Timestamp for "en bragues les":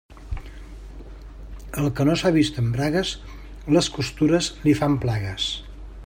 2.63-3.91